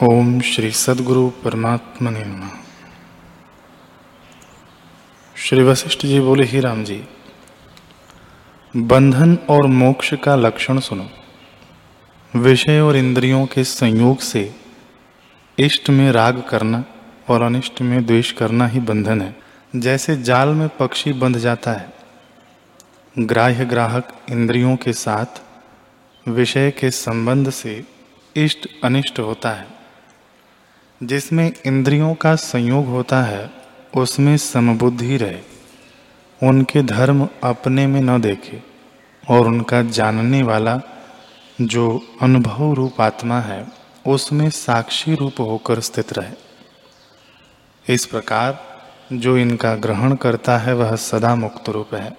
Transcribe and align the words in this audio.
ओम 0.00 0.40
श्री 0.40 0.70
सदगुरु 0.70 1.28
परमात्मा 1.28 2.10
ने 2.10 2.24
श्री 5.36 5.62
वशिष्ठ 5.62 6.06
जी 6.06 6.20
बोले, 6.20 6.44
ही 6.44 6.60
राम 6.60 6.84
जी, 6.84 7.04
बंधन 8.76 9.38
और 9.50 9.66
मोक्ष 9.66 10.14
का 10.14 10.36
लक्षण 10.36 10.78
सुनो। 10.78 11.06
विषय 12.34 12.80
और 12.80 12.96
इंद्रियों 12.96 13.46
के 13.46 13.64
संयोग 13.64 14.18
से 14.18 14.54
इष्ट 15.58 15.90
में 15.90 16.10
राग 16.12 16.42
करना 16.48 16.84
और 17.28 17.42
अनिष्ट 17.42 17.82
में 17.82 18.06
द्वेष 18.06 18.32
करना 18.32 18.66
ही 18.66 18.80
बंधन 18.80 19.22
है। 19.22 19.36
जैसे 19.76 20.16
जाल 20.22 20.48
में 20.48 20.68
पक्षी 20.68 21.12
बंध 21.12 21.38
जाता 21.38 21.72
है, 21.72 21.92
ग्राह्य 23.18 23.64
ग्राहक 23.64 24.08
इंद्रियों 24.30 24.76
के 24.76 24.92
साथ 24.92 25.42
विषय 26.28 26.70
के 26.70 26.90
संबंध 26.90 27.50
से 27.50 27.84
इष्ट 28.36 28.68
अनिष्ट 28.84 29.20
होता 29.20 29.50
है। 29.50 29.81
जिसमें 31.02 31.52
इंद्रियों 31.66 32.14
का 32.14 32.34
संयोग 32.34 32.86
होता 32.86 33.22
है, 33.22 33.50
उसमें 33.96 34.36
समबुद्धि 34.36 35.16
रहे। 35.16 35.38
उनके 36.48 36.82
धर्म 36.82 37.28
अपने 37.44 37.86
में 37.86 38.00
न 38.00 38.20
देखे 38.20 38.62
और 39.30 39.46
उनका 39.46 39.82
जानने 39.82 40.42
वाला 40.42 40.80
जो 41.60 42.02
अनुभव 42.22 42.72
रूप 42.72 43.00
आत्मा 43.00 43.40
है, 43.40 43.66
उसमें 44.06 44.50
साक्षी 44.50 45.14
रूप 45.14 45.34
होकर 45.40 45.80
स्थित 45.80 46.12
रहे। 46.12 46.32
इस 47.94 48.06
प्रकार 48.06 48.64
जो 49.12 49.38
इनका 49.38 49.74
ग्रहण 49.74 50.14
करता 50.14 50.58
है, 50.58 50.74
वह 50.74 50.96
सदा 50.96 51.34
मुक्त 51.34 51.68
रूप 51.68 51.94
है। 51.94 52.16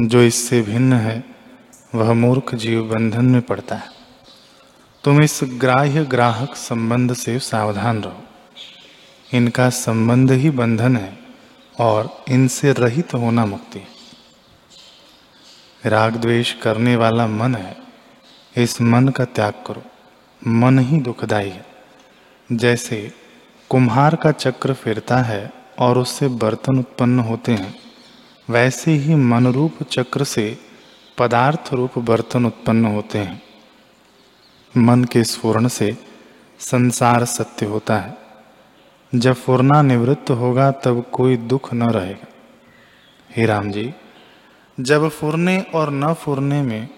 जो 0.00 0.22
इससे 0.22 0.62
भिन्न 0.62 0.92
है, 0.92 1.24
वह 1.94 2.12
मूर्ख 2.12 2.54
जीव 2.54 2.82
बंधन 2.82 3.24
में 3.24 3.42
पड़ता 3.42 3.74
है। 3.74 3.97
तुम 5.08 5.22
इस 5.22 5.40
ग्राह्य 5.44 6.04
ग्राहक 6.04 6.54
संबंध 6.54 7.14
से 7.14 7.38
सावधान 7.38 8.02
रहो। 8.02 8.22
इनका 9.34 9.70
संबंध 9.70 10.32
ही 10.32 10.50
बंधन 10.50 10.96
है 10.96 11.18
और 11.80 12.24
इनसे 12.28 12.72
रहित 12.72 13.14
होना 13.14 13.46
मुक्ति। 13.46 13.80
राग 15.86 16.16
द्वेष 16.16 16.52
करने 16.52 16.96
वाला 16.96 17.26
मन 17.26 17.54
है, 17.54 17.76
इस 18.56 18.82
मन 18.82 19.08
का 19.08 19.24
त्याग 19.24 19.52
करो। 19.66 19.82
मन 20.46 20.78
ही 20.78 21.00
दुखदाई 21.00 21.48
है। 21.48 21.66
जैसे 22.52 23.12
कुम्हार 23.68 24.16
का 24.16 24.32
चक्र 24.32 24.74
फिरता 24.74 25.18
है 25.18 25.52
और 25.78 25.98
उससे 25.98 26.28
बर्तन 26.28 26.78
उत्पन्न 26.78 27.18
होते 27.18 27.52
हैं, 27.52 27.74
वैसे 28.50 28.92
ही 28.92 29.14
मन 29.14 29.46
रूप 29.46 29.82
चक्र 29.82 30.24
से 30.24 30.58
पदार्थ 31.18 31.74
रूप 31.74 31.98
बर्तन 31.98 32.46
उत्पन्न 32.46 32.84
होते 32.84 33.18
हैं। 33.18 33.47
मन 34.78 35.04
के 35.04 35.24
स्फुरण 35.24 35.68
से 35.68 35.96
संसार 36.58 37.24
सत्य 37.24 37.66
होता 37.66 37.96
है। 37.96 38.16
जब 39.14 39.34
फुरना 39.34 39.82
निवृत्त 39.82 40.30
होगा, 40.30 40.70
तब 40.70 41.04
कोई 41.12 41.36
दुख 41.36 41.74
न 41.74 41.82
रहेगा। 41.82 42.26
हे 43.36 43.46
राम 43.46 43.70
जी, 43.70 43.94
जब 44.80 45.08
फुरने 45.08 45.60
और 45.74 45.90
न 45.90 46.12
फुरने 46.14 46.62
में 46.62 46.88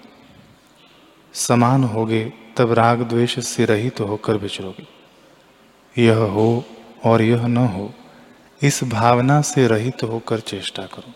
समान 1.33 1.85
होगे, 1.85 2.33
तब 2.57 2.73
राग 2.73 3.03
द्वेष 3.03 3.39
से 3.39 3.65
रहित 3.65 3.97
तो 3.97 4.05
होकर 4.05 4.37
विचरोगे 4.37 4.87
यह 6.03 6.17
हो 6.17 6.65
और 7.05 7.23
यह 7.23 7.47
न 7.47 7.57
हो, 7.57 7.93
इस 8.63 8.85
भावना 8.85 9.41
से 9.43 9.67
रहित 9.67 9.99
तो 10.01 10.07
होकर 10.07 10.41
चेष्टा 10.41 10.83
करो। 10.83 11.13